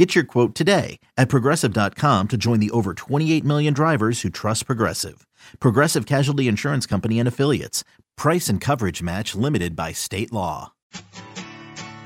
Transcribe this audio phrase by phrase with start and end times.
[0.00, 4.64] Get your quote today at progressive.com to join the over 28 million drivers who trust
[4.64, 5.26] Progressive.
[5.60, 7.84] Progressive Casualty Insurance Company and Affiliates.
[8.16, 10.72] Price and coverage match limited by state law.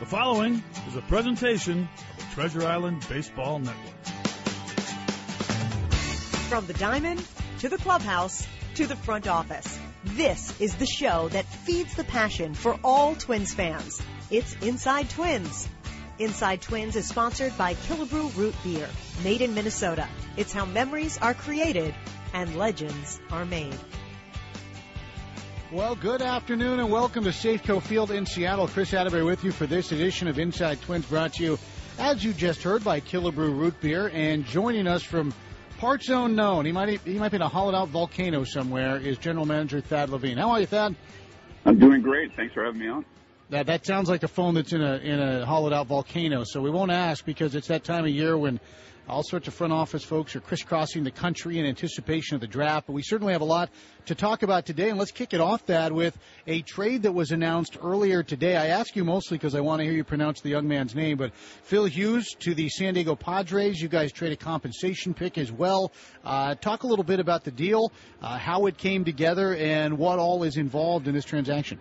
[0.00, 4.06] The following is a presentation of the Treasure Island Baseball Network.
[6.48, 7.24] From the diamond
[7.60, 9.78] to the clubhouse to the front office.
[10.02, 14.02] This is the show that feeds the passion for all Twins fans.
[14.32, 15.68] It's Inside Twins.
[16.20, 18.88] Inside Twins is sponsored by Killebrew Root Beer,
[19.24, 20.06] made in Minnesota.
[20.36, 21.92] It's how memories are created
[22.32, 23.76] and legends are made.
[25.72, 28.68] Well, good afternoon and welcome to Safeco Field in Seattle.
[28.68, 31.58] Chris Atterbury with you for this edition of Inside Twins brought to you,
[31.98, 34.08] as you just heard, by Killebrew Root Beer.
[34.14, 35.34] And joining us from
[35.78, 39.46] parts unknown, he might he might be in a hollowed out volcano somewhere, is General
[39.46, 40.38] Manager Thad Levine.
[40.38, 40.94] How are you, Thad?
[41.64, 42.30] I'm doing great.
[42.36, 43.04] Thanks for having me on.
[43.54, 46.42] That that sounds like a phone that's in a in a hollowed out volcano.
[46.42, 48.58] So we won't ask because it's that time of year when
[49.08, 52.88] all sorts of front office folks are crisscrossing the country in anticipation of the draft.
[52.88, 53.70] But we certainly have a lot
[54.06, 57.30] to talk about today, and let's kick it off Thad with a trade that was
[57.30, 58.56] announced earlier today.
[58.56, 61.16] I ask you mostly because I want to hear you pronounce the young man's name,
[61.16, 61.32] but
[61.62, 63.80] Phil Hughes to the San Diego Padres.
[63.80, 65.92] You guys trade a compensation pick as well.
[66.24, 70.18] Uh, talk a little bit about the deal, uh, how it came together, and what
[70.18, 71.78] all is involved in this transaction.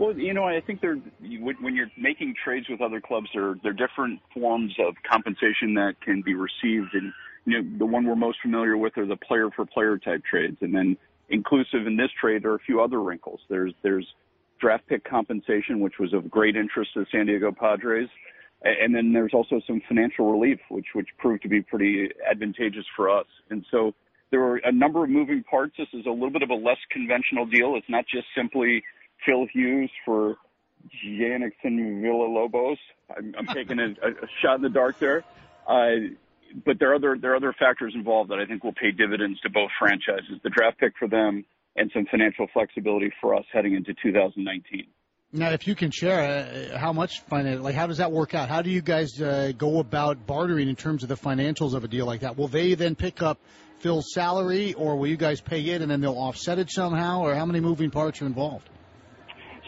[0.00, 3.72] Well, you know, I think there when you're making trades with other clubs, there there
[3.72, 7.12] are different forms of compensation that can be received, and
[7.44, 10.56] you know, the one we're most familiar with are the player for player type trades,
[10.62, 10.96] and then
[11.28, 13.40] inclusive in this trade are a few other wrinkles.
[13.50, 14.06] There's there's
[14.58, 18.08] draft pick compensation, which was of great interest to the San Diego Padres,
[18.62, 23.10] and then there's also some financial relief, which which proved to be pretty advantageous for
[23.10, 23.94] us, and so.
[24.32, 25.74] There were a number of moving parts.
[25.76, 27.74] This is a little bit of a less conventional deal.
[27.74, 28.80] It's not just simply
[29.24, 30.36] Phil Hughes for
[30.88, 32.76] Jackson Villalobos.
[33.16, 35.24] I'm, I'm taking a, a, shot in the dark there.
[35.66, 36.14] Uh,
[36.64, 39.40] but there are other there are other factors involved that I think will pay dividends
[39.40, 40.40] to both franchises.
[40.42, 41.44] The draft pick for them
[41.76, 44.86] and some financial flexibility for us heading into 2019.
[45.32, 48.48] Now, if you can share uh, how much finance, like how does that work out?
[48.48, 51.88] How do you guys uh, go about bartering in terms of the financials of a
[51.88, 52.36] deal like that?
[52.36, 53.38] Will they then pick up
[53.78, 57.34] Phil's salary, or will you guys pay it and then they'll offset it somehow, or
[57.36, 58.68] how many moving parts are involved?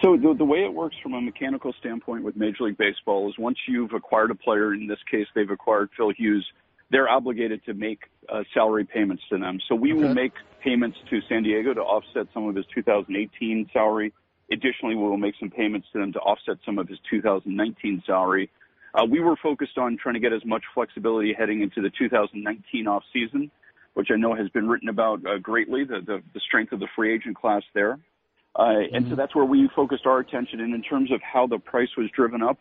[0.03, 3.39] So the, the way it works from a mechanical standpoint with Major League Baseball is
[3.39, 6.45] once you've acquired a player, in this case they've acquired Phil Hughes,
[6.91, 9.61] they're obligated to make uh, salary payments to them.
[9.69, 10.03] So we okay.
[10.03, 10.33] will make
[10.63, 14.13] payments to San Diego to offset some of his 2018 salary.
[14.51, 18.51] Additionally, we will make some payments to them to offset some of his 2019 salary.
[18.95, 22.89] Uh, we were focused on trying to get as much flexibility heading into the 2019
[22.89, 23.51] off season,
[23.95, 26.89] which I know has been written about uh, greatly, the, the, the strength of the
[26.97, 27.99] free agent class there.
[28.55, 28.95] Uh, mm-hmm.
[28.95, 29.15] And so mm-hmm.
[29.17, 30.61] that's where we focused our attention.
[30.61, 32.59] And in terms of how the price was driven up,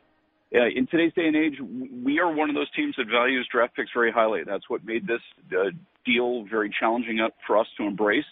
[0.53, 1.57] uh, in today's day and age,
[2.03, 4.44] we are one of those teams that values draft picks very highly.
[4.46, 5.22] That's what made this
[5.53, 5.72] uh,
[6.06, 8.25] deal very challenging up for us to embrace.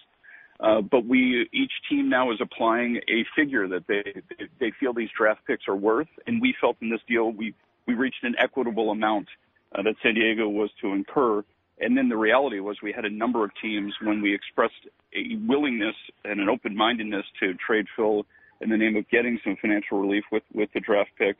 [0.59, 4.21] Uh, but we, each team now is applying a figure that they
[4.59, 7.53] they feel these draft picks are worth, and we felt in this deal we
[7.85, 9.29] we reached an equitable amount
[9.73, 11.45] uh, that San Diego was to incur
[11.79, 15.35] and then the reality was we had a number of teams when we expressed a
[15.47, 15.95] willingness
[16.25, 18.25] and an open mindedness to trade Phil
[18.62, 21.38] in the name of getting some financial relief with, with the draft pick.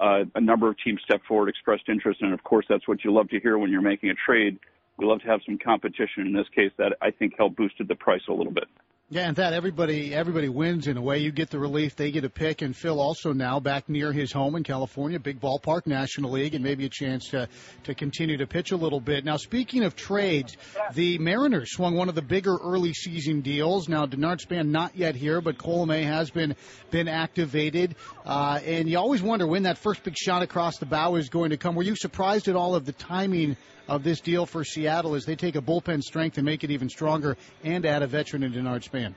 [0.00, 3.12] Uh, a number of teams stepped forward, expressed interest, and of course that's what you
[3.12, 4.58] love to hear when you're making a trade.
[4.96, 6.26] We love to have some competition.
[6.26, 8.64] In this case, that I think helped boosted the price a little bit.
[9.12, 11.18] Yeah, and that everybody everybody wins in a way.
[11.18, 14.32] You get the relief, they get a pick, and Phil also now back near his
[14.32, 17.46] home in California, big ballpark, National League, and maybe a chance to
[17.84, 19.22] to continue to pitch a little bit.
[19.22, 20.56] Now, speaking of trades,
[20.94, 23.86] the Mariners swung one of the bigger early season deals.
[23.86, 26.56] Now, Denard Span not yet here, but Colomé has been
[26.90, 31.16] been activated, uh, and you always wonder when that first big shot across the bow
[31.16, 31.74] is going to come.
[31.74, 33.58] Were you surprised at all of the timing?
[33.88, 36.88] Of this deal for Seattle as they take a bullpen strength and make it even
[36.88, 39.14] stronger and add a veteran in Denard Span?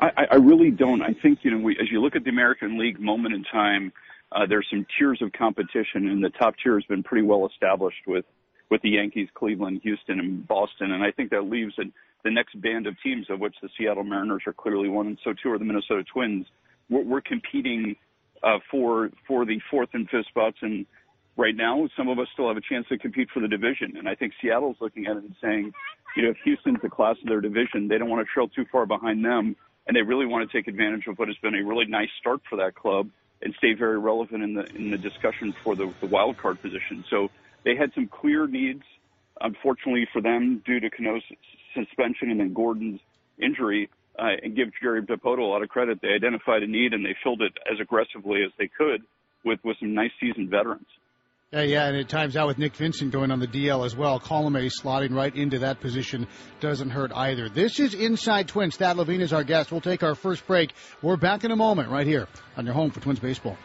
[0.00, 1.02] I, I really don't.
[1.02, 3.92] I think, you know, we, as you look at the American League moment in time,
[4.32, 8.06] uh, there's some tiers of competition, and the top tier has been pretty well established
[8.06, 8.24] with,
[8.70, 10.92] with the Yankees, Cleveland, Houston, and Boston.
[10.92, 11.84] And I think that leaves a,
[12.24, 15.32] the next band of teams, of which the Seattle Mariners are clearly one, and so
[15.32, 16.46] too are the Minnesota Twins.
[16.90, 17.96] We're, we're competing
[18.42, 20.84] uh, for for the fourth and fifth spots, and
[21.36, 23.96] right now, some of us still have a chance to compete for the division.
[23.96, 25.72] And I think Seattle's looking at it and saying,
[26.16, 28.64] you know, if Houston's the class of their division, they don't want to trail too
[28.70, 29.56] far behind them.
[29.86, 32.40] and they really want to take advantage of what has been a really nice start
[32.48, 33.08] for that club
[33.42, 37.04] and stay very relevant in the in the discussion for the, the wild card position.
[37.08, 37.30] So
[37.64, 38.82] they had some clear needs.
[39.40, 41.22] Unfortunately for them, due to Cano's
[41.74, 43.00] suspension and then Gordon's
[43.38, 47.04] injury, uh, and give Jerry Dipoto a lot of credit, they identified a need and
[47.04, 49.02] they filled it as aggressively as they could
[49.44, 50.86] with with some nice seasoned veterans.
[51.52, 54.18] Yeah, yeah, and it times out with Nick Vincent going on the DL as well.
[54.18, 56.26] Colomé slotting right into that position
[56.58, 57.48] doesn't hurt either.
[57.48, 58.74] This is Inside Twins.
[58.76, 59.70] Thad Levine is our guest.
[59.70, 60.72] We'll take our first break.
[61.02, 62.26] We're back in a moment right here
[62.56, 63.56] on your home for Twins baseball.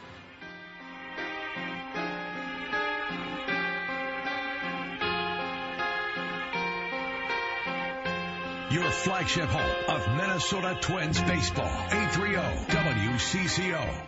[8.70, 11.66] Your flagship home of Minnesota Twins baseball.
[11.66, 12.36] 830
[12.76, 14.06] WCCO.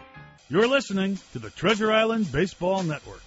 [0.50, 3.24] You're listening to the Treasure Island Baseball Network.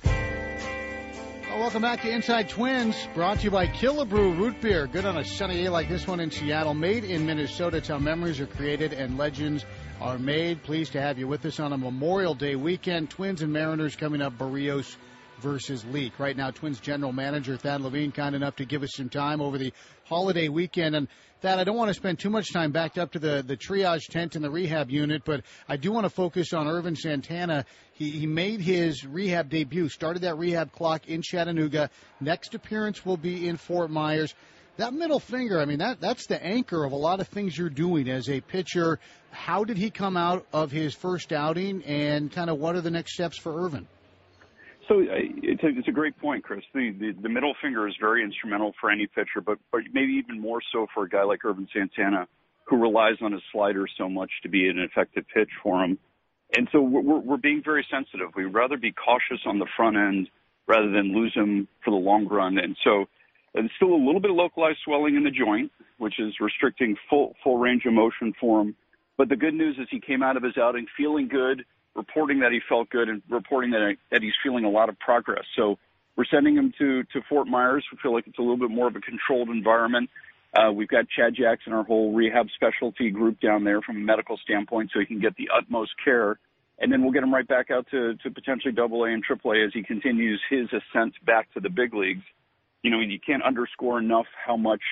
[1.57, 4.87] Well, welcome back to Inside Twins, brought to you by Killebrew Root Beer.
[4.87, 6.75] Good on a sunny day like this one in Seattle.
[6.75, 7.79] Made in Minnesota.
[7.79, 9.65] It's how memories are created and legends
[9.99, 10.63] are made.
[10.65, 13.09] Pleased to have you with us on a Memorial Day weekend.
[13.09, 14.37] Twins and Mariners coming up.
[14.37, 14.97] Berrios
[15.41, 16.19] versus Leake.
[16.19, 19.57] Right now, Twins general manager Thad Levine kind enough to give us some time over
[19.57, 19.73] the
[20.05, 20.95] holiday weekend.
[20.95, 21.09] And
[21.47, 24.09] Thad, I don't want to spend too much time backed up to the, the triage
[24.09, 27.65] tent in the rehab unit, but I do want to focus on Ervin Santana.
[27.93, 31.89] He, he made his rehab debut, started that rehab clock in Chattanooga.
[32.19, 34.35] Next appearance will be in Fort Myers.
[34.79, 37.71] That middle finger, I mean, that, that's the anchor of a lot of things you're
[37.71, 38.99] doing as a pitcher.
[39.31, 42.91] How did he come out of his first outing, and kind of what are the
[42.91, 43.87] next steps for Ervin?
[44.89, 45.05] So uh,
[45.43, 46.63] it's a, it's a great point, Chris.
[46.73, 50.41] The, the the middle finger is very instrumental for any pitcher, but but maybe even
[50.41, 52.29] more so for a guy like Ervin Santana,
[52.65, 55.99] who relies on his slider so much to be an effective pitch for him.
[56.57, 58.29] And so we're we're being very sensitive.
[58.37, 60.29] We'd rather be cautious on the front end
[60.69, 62.59] rather than lose him for the long run.
[62.59, 63.07] And so
[63.55, 67.35] there's still a little bit of localized swelling in the joint, which is restricting full
[67.43, 68.77] full range of motion for him.
[69.17, 71.65] But the good news is he came out of his outing feeling good
[71.97, 75.45] reporting that he felt good and reporting that, that he's feeling a lot of progress.
[75.57, 75.79] So
[76.17, 77.85] we're sending him to, to Fort Myers.
[77.91, 80.11] We feel like it's a little bit more of a controlled environment.
[80.55, 84.39] Uh, we've got Chad Jackson, our whole rehab specialty group down there from a medical
[84.39, 86.39] standpoint, so he can get the utmost care.
[86.79, 89.53] And then we'll get him right back out to, to potentially double A and triple
[89.53, 92.25] A as he continues his ascent back to the big leagues.
[92.83, 94.83] You know, and you can't underscore enough how much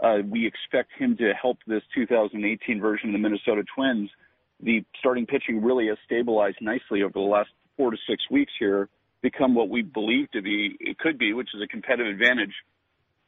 [0.00, 4.10] uh, we expect him to help this 2018 version of the Minnesota Twins–
[4.60, 8.88] the starting pitching really has stabilized nicely over the last four to six weeks here,
[9.22, 12.54] become what we believe to be, it could be, which is a competitive advantage.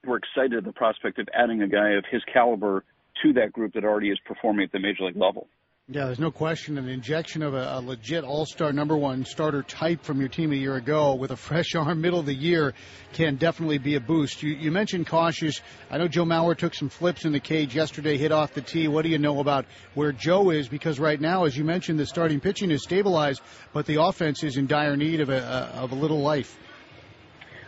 [0.04, 2.84] We're excited at the prospect of adding a guy of his caliber
[3.22, 5.48] to that group that already is performing at the major league level.
[5.90, 6.76] Yeah, there's no question.
[6.76, 10.54] An injection of a, a legit all-star number one starter type from your team a
[10.54, 12.74] year ago with a fresh arm middle of the year
[13.14, 14.42] can definitely be a boost.
[14.42, 15.62] You, you mentioned cautious.
[15.90, 18.86] I know Joe Mauer took some flips in the cage yesterday, hit off the tee.
[18.86, 19.64] What do you know about
[19.94, 20.68] where Joe is?
[20.68, 23.40] Because right now, as you mentioned, the starting pitching is stabilized,
[23.72, 26.58] but the offense is in dire need of a, a of a little life.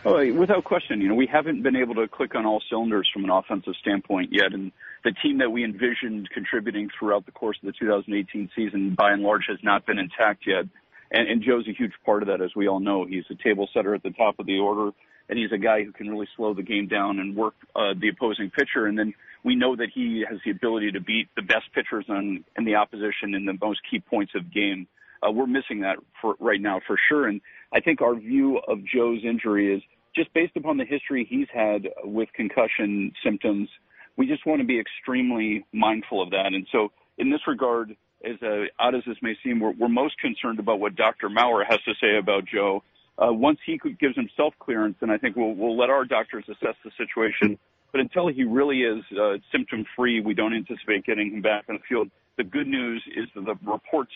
[0.05, 1.01] Oh, without question.
[1.01, 4.29] You know, we haven't been able to click on all cylinders from an offensive standpoint
[4.31, 4.71] yet, and
[5.03, 9.23] the team that we envisioned contributing throughout the course of the 2018 season, by and
[9.23, 10.65] large, has not been intact yet.
[11.11, 13.05] And, and Joe's a huge part of that, as we all know.
[13.05, 14.91] He's a table setter at the top of the order,
[15.29, 18.09] and he's a guy who can really slow the game down and work uh, the
[18.09, 18.85] opposing pitcher.
[18.85, 19.13] And then
[19.43, 22.75] we know that he has the ability to beat the best pitchers on in the
[22.75, 24.87] opposition in the most key points of game.
[25.21, 27.27] Uh, we're missing that for right now for sure.
[27.27, 27.41] And
[27.73, 29.81] I think our view of Joe's injury is
[30.15, 33.69] just based upon the history he's had with concussion symptoms.
[34.17, 36.47] We just want to be extremely mindful of that.
[36.47, 40.17] And so, in this regard, as uh, odd as this may seem, we're, we're most
[40.19, 41.29] concerned about what Dr.
[41.29, 42.83] Mauer has to say about Joe.
[43.17, 46.75] Uh, once he gives himself clearance, then I think we'll, we'll let our doctors assess
[46.83, 47.57] the situation.
[47.91, 51.75] But until he really is uh, symptom free, we don't anticipate getting him back on
[51.75, 52.09] the field.
[52.37, 54.13] The good news is that the reports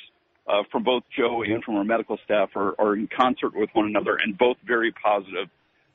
[0.48, 3.86] uh, from both Joe and from our medical staff are, are in concert with one
[3.86, 5.50] another and both very positive.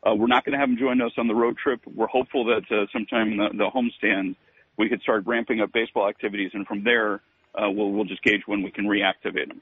[0.07, 1.81] Uh, we're not going to have him join us on the road trip.
[1.87, 4.37] We're hopeful that uh, sometime in the, the homestand
[4.79, 7.21] we could start ramping up baseball activities, and from there
[7.55, 9.61] uh, we'll we'll just gauge when we can reactivate him.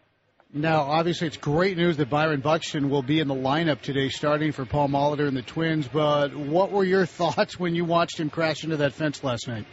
[0.52, 4.52] Now, obviously, it's great news that Byron Buxton will be in the lineup today, starting
[4.52, 5.87] for Paul Molitor and the Twins.
[5.87, 9.66] But what were your thoughts when you watched him crash into that fence last night?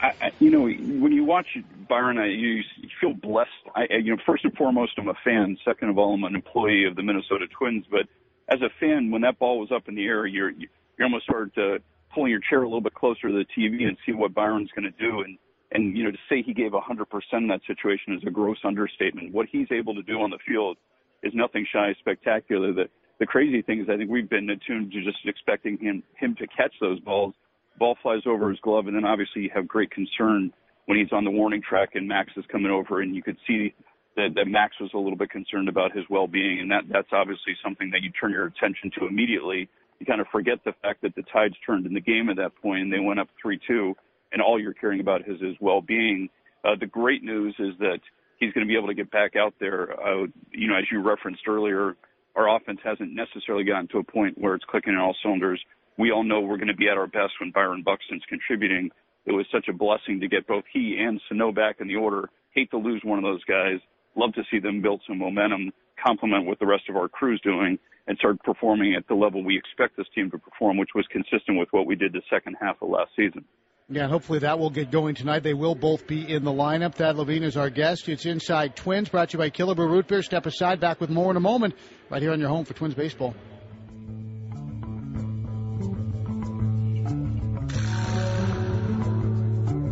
[0.00, 1.46] I, I, you know, when you watch
[1.88, 3.50] Byron, I, you, you feel blessed.
[3.74, 5.56] I, you know, first and foremost, I'm a fan.
[5.64, 7.84] Second of all, I'm an employee of the Minnesota Twins.
[7.90, 8.06] But
[8.48, 10.68] as a fan, when that ball was up in the air, you're you're
[11.04, 11.78] almost started to
[12.14, 14.90] pulling your chair a little bit closer to the TV and see what Byron's going
[14.90, 15.20] to do.
[15.20, 15.38] And
[15.72, 19.32] and you know to say he gave 100% in that situation is a gross understatement.
[19.32, 20.76] What he's able to do on the field
[21.22, 22.72] is nothing shy of spectacular.
[22.72, 26.34] The the crazy thing is I think we've been attuned to just expecting him him
[26.36, 27.34] to catch those balls.
[27.78, 30.52] Ball flies over his glove, and then obviously you have great concern
[30.86, 33.72] when he's on the warning track and Max is coming over, and you could see
[34.16, 37.54] that, that Max was a little bit concerned about his well-being, and that that's obviously
[37.64, 39.68] something that you turn your attention to immediately.
[39.98, 42.54] You kind of forget the fact that the tides turned in the game at that
[42.60, 43.94] point, and they went up three-two,
[44.32, 46.28] and all you're caring about is his well-being.
[46.64, 48.00] Uh, the great news is that
[48.38, 49.92] he's going to be able to get back out there.
[49.92, 51.96] Uh, you know, as you referenced earlier,
[52.34, 55.60] our offense hasn't necessarily gotten to a point where it's clicking on all cylinders.
[55.98, 58.90] We all know we're going to be at our best when Byron Buxton's contributing.
[59.26, 62.30] It was such a blessing to get both he and Sano back in the order.
[62.54, 63.78] Hate to lose one of those guys.
[64.16, 67.78] Love to see them build some momentum, complement what the rest of our crew's doing,
[68.06, 71.58] and start performing at the level we expect this team to perform, which was consistent
[71.58, 73.44] with what we did the second half of last season.
[73.88, 75.42] Yeah, hopefully that will get going tonight.
[75.42, 76.94] They will both be in the lineup.
[76.94, 78.08] Thad Levine is our guest.
[78.08, 80.22] It's Inside Twins, brought to you by Killebrew Root Beer.
[80.22, 81.74] Step aside, back with more in a moment,
[82.08, 83.34] right here on your home for Twins baseball.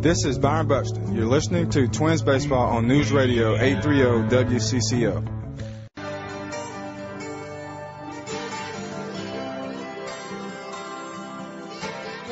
[0.01, 1.13] This is Byron Buxton.
[1.13, 5.41] You're listening to Twins Baseball on News Radio 830 WCCO.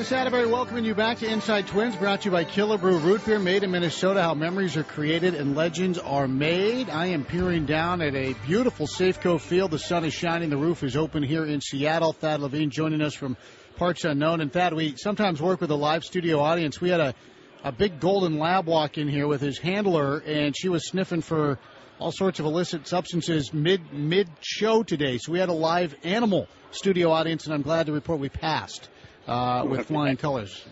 [0.03, 3.63] Saturday, welcoming you back to Inside Twins, brought to you by Killebrew Root Beer, made
[3.63, 4.23] in Minnesota.
[4.23, 6.89] How memories are created and legends are made.
[6.89, 9.69] I am peering down at a beautiful Safeco field.
[9.69, 10.49] The sun is shining.
[10.49, 12.13] The roof is open here in Seattle.
[12.13, 13.37] Thad Levine joining us from
[13.75, 14.41] Parts Unknown.
[14.41, 16.81] And Thad, we sometimes work with a live studio audience.
[16.81, 17.13] We had a
[17.63, 21.59] a big golden lab walk in here with his handler, and she was sniffing for
[21.99, 25.17] all sorts of illicit substances mid mid show today.
[25.17, 28.89] So we had a live animal studio audience, and I'm glad to report we passed
[29.27, 30.65] uh, with flying colors.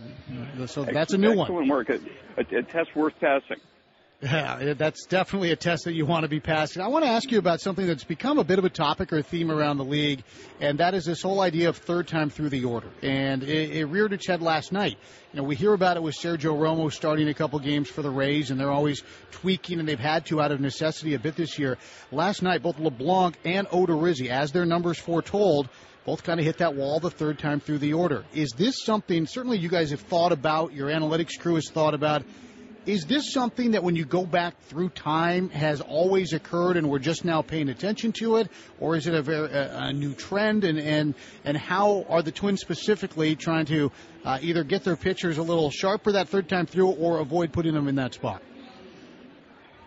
[0.67, 1.47] So that's a new one.
[1.47, 1.89] Excellent work.
[1.89, 1.99] A,
[2.37, 3.57] a, a test worth passing.
[4.19, 6.81] Yeah, that's definitely a test that you want to be passing.
[6.81, 9.21] I want to ask you about something that's become a bit of a topic or
[9.21, 10.23] theme around the league,
[10.59, 12.87] and that is this whole idea of third time through the order.
[13.03, 14.97] And it, it reared its head last night.
[15.33, 18.09] You know, we hear about it with Sergio Romo starting a couple games for the
[18.09, 21.59] Rays, and they're always tweaking, and they've had to out of necessity a bit this
[21.59, 21.77] year.
[22.11, 25.69] Last night, both LeBlanc and Odorizzi, as their numbers foretold,
[26.05, 28.25] both kind of hit that wall the third time through the order.
[28.33, 32.23] Is this something, certainly you guys have thought about, your analytics crew has thought about,
[32.87, 36.99] is this something that when you go back through time has always occurred and we're
[36.99, 40.63] just now paying attention to it, or is it a, very, a, a new trend?
[40.63, 41.13] And, and
[41.43, 43.91] and how are the Twins specifically trying to
[44.23, 47.73] uh, either get their pitchers a little sharper that third time through, or avoid putting
[47.73, 48.41] them in that spot?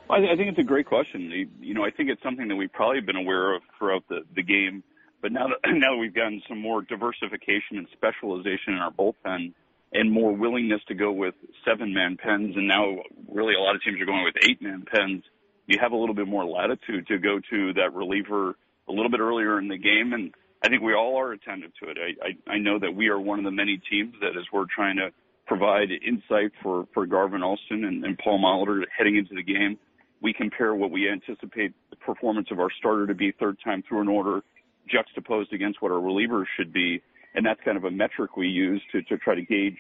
[0.09, 1.49] Well, I think it's a great question.
[1.61, 4.42] You know, I think it's something that we've probably been aware of throughout the, the
[4.42, 4.83] game
[5.23, 9.52] but now that now that we've gotten some more diversification and specialization in our bullpen
[9.92, 12.97] and more willingness to go with seven man pens and now
[13.28, 15.23] really a lot of teams are going with eight man pens,
[15.66, 18.56] you have a little bit more latitude to go to that reliever
[18.88, 20.32] a little bit earlier in the game and
[20.62, 21.97] I think we all are attentive to it.
[21.99, 24.66] I, I, I know that we are one of the many teams that as we're
[24.66, 25.11] trying to
[25.47, 29.78] provide insight for, for Garvin Alston and, and Paul Molitor heading into the game,
[30.23, 34.02] we compare what we anticipate the performance of our starter to be third time through
[34.02, 34.42] an order
[34.88, 37.02] juxtaposed against what our relievers should be.
[37.35, 39.79] And that's kind of a metric we use to, to try to gauge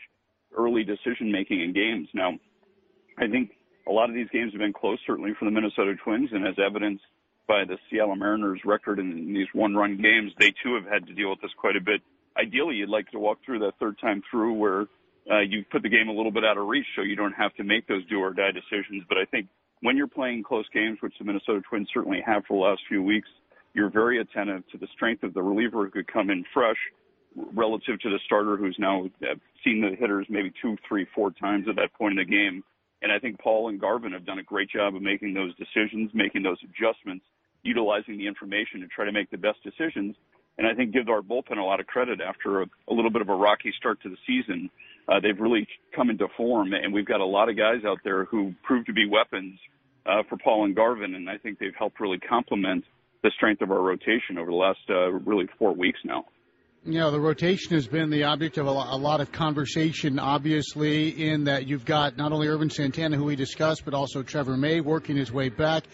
[0.56, 2.08] early decision making in games.
[2.14, 2.32] Now,
[3.18, 3.50] I think
[3.88, 6.54] a lot of these games have been close, certainly for the Minnesota Twins, and as
[6.64, 7.04] evidenced
[7.48, 11.14] by the Seattle Mariners record in these one run games, they too have had to
[11.14, 12.00] deal with this quite a bit.
[12.38, 14.86] Ideally, you'd like to walk through that third time through where
[15.30, 17.52] uh, you put the game a little bit out of reach so you don't have
[17.54, 19.02] to make those do or die decisions.
[19.08, 19.48] But I think
[19.82, 23.02] when you're playing close games, which the Minnesota Twins certainly have for the last few
[23.02, 23.28] weeks,
[23.74, 26.78] you're very attentive to the strength of the reliever who could come in fresh
[27.36, 29.34] relative to the starter who's now uh,
[29.64, 32.62] seen the hitters maybe two, three, four times at that point in the game.
[33.02, 36.10] And I think Paul and Garvin have done a great job of making those decisions,
[36.12, 37.24] making those adjustments,
[37.62, 40.16] utilizing the information to try to make the best decisions.
[40.58, 43.22] And I think give our bullpen a lot of credit after a, a little bit
[43.22, 44.68] of a rocky start to the season.
[45.08, 48.24] Uh, they've really come into form, and we've got a lot of guys out there
[48.26, 49.58] who prove to be weapons
[50.04, 52.84] uh, for Paul and Garvin, and I think they've helped really complement–
[53.22, 56.24] the strength of our rotation over the last uh, really four weeks now.
[56.82, 61.44] You know, the rotation has been the object of a lot of conversation, obviously, in
[61.44, 65.14] that you've got not only Ervin Santana, who we discussed, but also Trevor May working
[65.14, 65.84] his way back.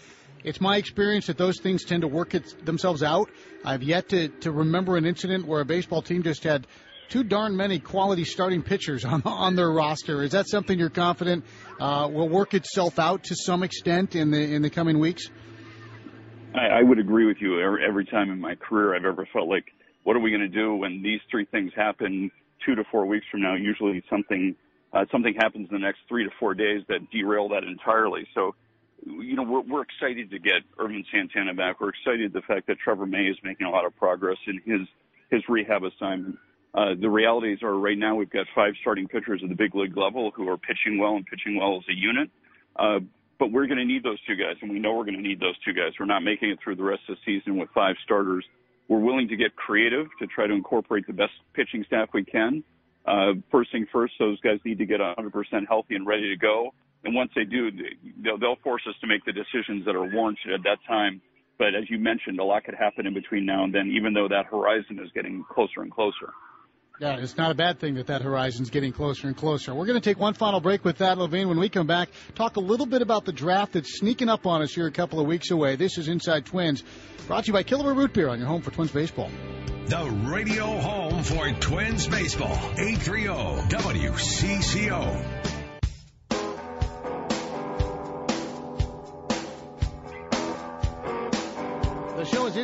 [0.45, 3.29] It's my experience that those things tend to work it, themselves out.
[3.65, 6.65] I've yet to, to remember an incident where a baseball team just had
[7.09, 10.23] too darn many quality starting pitchers on on their roster.
[10.23, 11.43] Is that something you're confident
[11.81, 15.29] uh, will work itself out to some extent in the in the coming weeks?
[16.55, 17.61] I, I would agree with you.
[17.61, 19.65] Every, every time in my career, I've ever felt like,
[20.07, 22.31] what are we going to do when these three things happen
[22.65, 23.55] two to four weeks from now?
[23.55, 24.55] Usually something
[24.93, 28.25] uh, something happens in the next three to four days that derail that entirely.
[28.33, 28.55] So,
[29.05, 31.81] you know, we're, we're excited to get Ervin Santana back.
[31.81, 34.87] We're excited the fact that Trevor May is making a lot of progress in his
[35.29, 36.37] his rehab assignment.
[36.73, 39.97] Uh, the realities are right now we've got five starting pitchers at the big league
[39.97, 42.29] level who are pitching well and pitching well as a unit.
[42.77, 42.99] Uh,
[43.39, 45.41] but we're going to need those two guys, and we know we're going to need
[45.41, 45.91] those two guys.
[45.99, 48.45] We're not making it through the rest of the season with five starters.
[48.87, 52.63] We're willing to get creative to try to incorporate the best pitching staff we can.
[53.05, 55.31] Uh, first thing first, those guys need to get 100%
[55.67, 56.73] healthy and ready to go.
[57.03, 57.71] And once they do,
[58.23, 61.21] they'll, they'll force us to make the decisions that are warranted at that time.
[61.57, 64.27] But as you mentioned, a lot could happen in between now and then, even though
[64.27, 66.33] that horizon is getting closer and closer.
[66.99, 69.71] Yeah, it's not a bad thing that that horizon's getting closer and closer.
[69.75, 71.47] We're going to take one final break with Thad, Levine.
[71.47, 74.63] When we come back, talk a little bit about the draft that's sneaking up on
[74.63, 75.75] us here a couple of weeks away.
[75.75, 76.83] This is Inside Twins,
[77.27, 79.29] brought to you by Killebrew Root Beer on your home for Twins baseball.
[79.85, 83.27] The radio home for Twins baseball, 830
[83.75, 85.56] WCCO.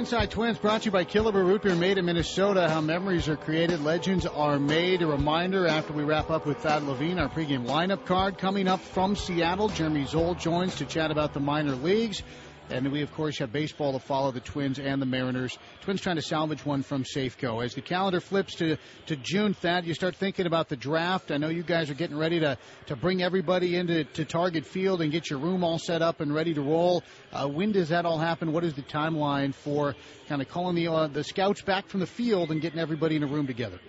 [0.03, 2.67] Inside Twins, brought to you by Killebrew Root Beer, made in Minnesota.
[2.67, 5.01] How memories are created, legends are made.
[5.01, 8.81] A reminder after we wrap up with Thad Levine, our pregame lineup card coming up
[8.81, 9.69] from Seattle.
[9.69, 12.21] Jeremy Zoll joins to chat about the minor leagues.
[12.69, 15.57] And we, of course, have baseball to follow the Twins and the Mariners.
[15.81, 17.63] Twins trying to salvage one from Safeco.
[17.63, 18.77] As the calendar flips to,
[19.07, 21.31] to June, Thad, you start thinking about the draft.
[21.31, 25.01] I know you guys are getting ready to, to bring everybody into to Target Field
[25.01, 27.03] and get your room all set up and ready to roll.
[27.31, 28.53] Uh, when does that all happen?
[28.53, 29.95] What is the timeline for
[30.27, 33.23] kind of calling the, uh, the scouts back from the field and getting everybody in
[33.23, 33.79] a room together?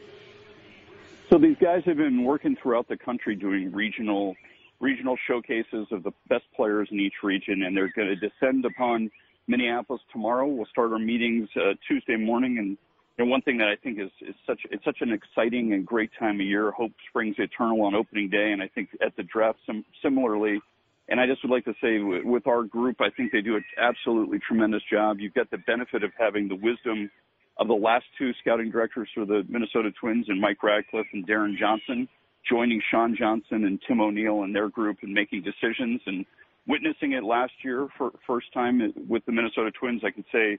[1.30, 4.36] So these guys have been working throughout the country doing regional
[4.84, 9.10] regional showcases of the best players in each region, and they're going to descend upon
[9.48, 10.46] Minneapolis tomorrow.
[10.46, 12.76] We'll start our meetings uh, Tuesday morning,
[13.16, 16.10] and one thing that I think is, is such it's such an exciting and great
[16.18, 16.70] time of year.
[16.70, 20.60] Hope springs eternal on opening day, and I think at the draft sim- similarly.
[21.08, 23.64] And I just would like to say with our group, I think they do an
[23.78, 25.18] absolutely tremendous job.
[25.20, 27.10] You've got the benefit of having the wisdom
[27.58, 31.58] of the last two scouting directors for the Minnesota Twins and Mike Radcliff and Deron
[31.58, 32.08] Johnson
[32.48, 36.24] joining Sean Johnson and Tim O'Neill and their group and making decisions and
[36.66, 40.02] witnessing it last year for first time with the Minnesota Twins.
[40.04, 40.58] I can say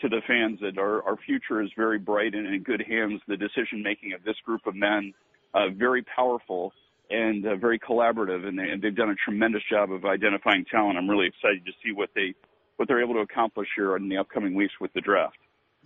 [0.00, 3.20] to the fans that our, our future is very bright and in good hands.
[3.28, 5.12] The decision making of this group of men,
[5.52, 6.72] uh, very powerful
[7.10, 10.96] and uh, very collaborative, and, they, and they've done a tremendous job of identifying talent.
[10.96, 12.34] I'm really excited to see what they
[12.76, 15.36] what they're able to accomplish here in the upcoming weeks with the draft.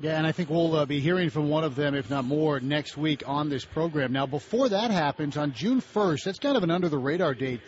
[0.01, 2.61] Yeah, and I think we'll uh, be hearing from one of them, if not more,
[2.61, 4.13] next week on this program.
[4.13, 7.61] Now, before that happens, on June 1st, that's kind of an under the radar date.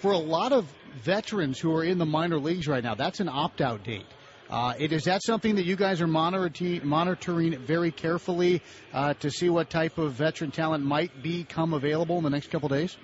[0.00, 0.66] For a lot of
[1.02, 4.06] veterans who are in the minor leagues right now, that's an opt out date.
[4.48, 8.62] Uh, it, is that something that you guys are monitoring, monitoring very carefully
[8.94, 12.70] uh, to see what type of veteran talent might become available in the next couple
[12.70, 12.96] days?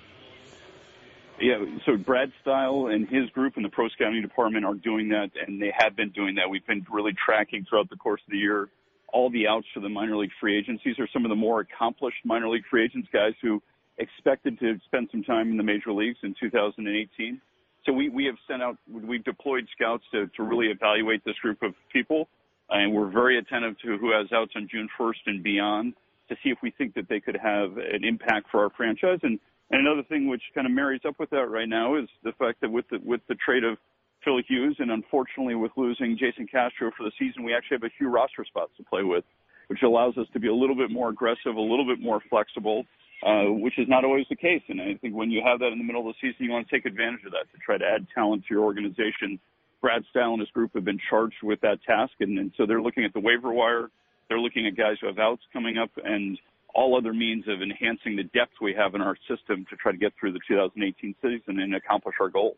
[1.41, 5.31] Yeah, so Brad Steil and his group in the pro scouting department are doing that,
[5.45, 6.47] and they have been doing that.
[6.47, 8.69] We've been really tracking throughout the course of the year
[9.11, 10.81] all the outs for the minor league free agents.
[10.85, 13.61] These are some of the more accomplished minor league free agents, guys who
[13.97, 17.41] expected to spend some time in the major leagues in 2018.
[17.85, 21.61] So we, we have sent out, we've deployed scouts to, to really evaluate this group
[21.63, 22.29] of people,
[22.69, 25.93] and we're very attentive to who has outs on June 1st and beyond
[26.31, 29.19] to see if we think that they could have an impact for our franchise.
[29.21, 29.37] And
[29.69, 32.61] and another thing which kind of marries up with that right now is the fact
[32.61, 33.77] that with the with the trade of
[34.23, 37.95] Phil Hughes and unfortunately with losing Jason Castro for the season, we actually have a
[37.97, 39.23] few roster spots to play with,
[39.67, 42.85] which allows us to be a little bit more aggressive, a little bit more flexible,
[43.25, 44.61] uh, which is not always the case.
[44.69, 46.67] And I think when you have that in the middle of the season, you want
[46.67, 49.39] to take advantage of that to try to add talent to your organization.
[49.81, 52.81] Brad Steil and his group have been charged with that task, and, and so they're
[52.81, 53.89] looking at the waiver wire.
[54.31, 56.39] They're looking at guys who have outs coming up, and
[56.73, 59.97] all other means of enhancing the depth we have in our system to try to
[59.97, 62.55] get through the 2018 season and accomplish our goals.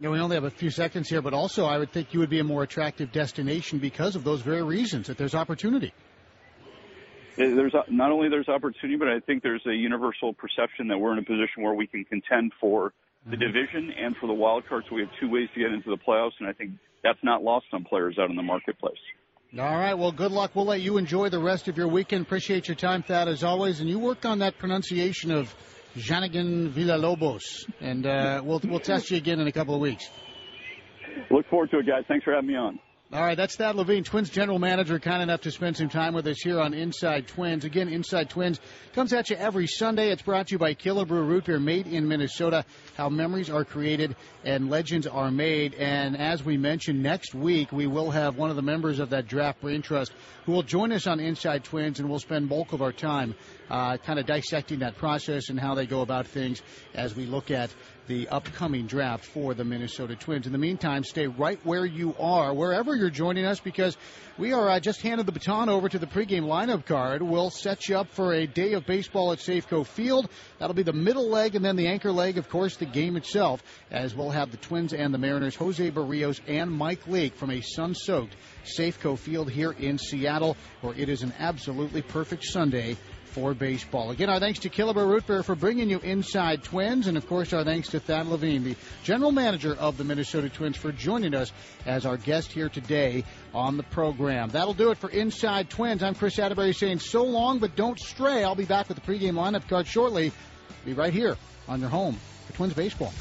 [0.00, 2.28] Yeah, we only have a few seconds here, but also I would think you would
[2.28, 5.94] be a more attractive destination because of those very reasons that there's opportunity.
[7.38, 11.20] There's not only there's opportunity, but I think there's a universal perception that we're in
[11.20, 12.92] a position where we can contend for
[13.24, 13.40] the mm-hmm.
[13.40, 14.84] division and for the wild card.
[14.90, 17.42] So we have two ways to get into the playoffs, and I think that's not
[17.42, 19.00] lost on players out in the marketplace.
[19.56, 19.94] All right.
[19.94, 20.50] Well, good luck.
[20.54, 22.22] We'll let you enjoy the rest of your weekend.
[22.22, 23.78] Appreciate your time, Thad, as always.
[23.78, 25.54] And you work on that pronunciation of
[25.96, 30.10] Janigson Villalobos, and uh, we'll we'll test you again in a couple of weeks.
[31.30, 32.02] Look forward to it, guys.
[32.08, 32.80] Thanks for having me on.
[33.14, 36.26] All right, that's Thad Levine, Twins general manager, kind enough to spend some time with
[36.26, 37.64] us here on Inside Twins.
[37.64, 38.58] Again, Inside Twins
[38.92, 40.10] comes at you every Sunday.
[40.10, 42.64] It's brought to you by Killebrew Root Beer, made in Minnesota.
[42.96, 45.74] How memories are created and legends are made.
[45.74, 49.28] And as we mentioned, next week we will have one of the members of that
[49.28, 50.12] draft brain trust
[50.44, 53.36] who will join us on Inside Twins, and we'll spend bulk of our time
[53.70, 56.62] uh, kind of dissecting that process and how they go about things
[56.94, 57.72] as we look at
[58.06, 60.46] the upcoming draft for the Minnesota Twins.
[60.46, 63.96] In the meantime, stay right where you are, wherever you're joining us, because
[64.36, 67.22] we are uh, just handed the baton over to the pregame lineup card.
[67.22, 70.28] We'll set you up for a day of baseball at Safeco Field.
[70.58, 73.62] That'll be the middle leg, and then the anchor leg, of course, the game itself,
[73.90, 77.60] as we'll have the Twins and the Mariners, Jose Berrios and Mike Leake from a
[77.60, 78.36] sun-soaked
[78.78, 82.96] Safeco Field here in Seattle, where it is an absolutely perfect Sunday
[83.34, 84.12] for baseball.
[84.12, 87.52] Again, our thanks to Killebrew Root Beer for bringing you Inside Twins, and of course,
[87.52, 91.52] our thanks to Thad Levine, the general manager of the Minnesota Twins, for joining us
[91.84, 94.50] as our guest here today on the program.
[94.50, 96.04] That'll do it for Inside Twins.
[96.04, 98.44] I'm Chris Atterbury saying so long, but don't stray.
[98.44, 100.30] I'll be back with the pregame lineup card shortly.
[100.84, 102.16] Be right here on your home
[102.46, 103.12] for Twins baseball.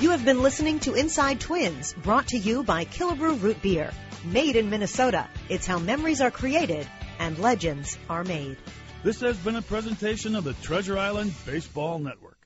[0.00, 3.90] You have been listening to Inside Twins, brought to you by Killebrew Root Beer.
[4.24, 5.28] Made in Minnesota.
[5.50, 6.88] It's how memories are created
[7.18, 8.56] and legends are made.
[9.02, 12.37] This has been a presentation of the Treasure Island Baseball Network.